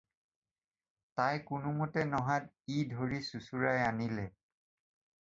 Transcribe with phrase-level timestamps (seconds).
[1.19, 4.29] তাই কোনোমতে নহাত ই ধৰি চোঁচা ৰাই আনিলে।